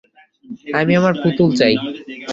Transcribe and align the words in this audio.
আমি 0.79 0.93
আমার 0.99 1.13
পুতুল 1.21 1.49
চাই। 1.59 1.75